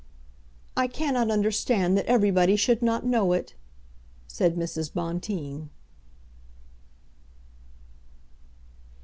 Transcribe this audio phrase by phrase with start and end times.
[0.75, 3.53] "I cannot understand that everybody should not know it,"
[4.27, 4.91] said Mrs.
[4.91, 5.69] Bonteen.